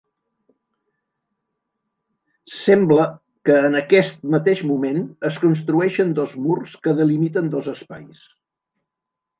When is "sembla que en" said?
2.61-3.77